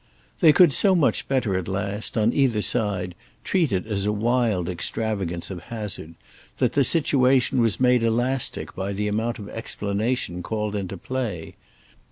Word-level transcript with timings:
They 0.39 0.51
could 0.51 0.73
so 0.73 0.95
much 0.95 1.27
better 1.27 1.55
at 1.55 1.67
last, 1.67 2.17
on 2.17 2.33
either 2.33 2.63
side, 2.63 3.13
treat 3.43 3.71
it 3.71 3.85
as 3.85 4.03
a 4.03 4.11
wild 4.11 4.67
extravagance 4.67 5.51
of 5.51 5.65
hazard, 5.65 6.15
that 6.57 6.73
the 6.73 6.83
situation 6.83 7.61
was 7.61 7.79
made 7.79 8.01
elastic 8.01 8.73
by 8.73 8.93
the 8.93 9.07
amount 9.07 9.37
of 9.37 9.47
explanation 9.49 10.41
called 10.41 10.75
into 10.75 10.97
play. 10.97 11.53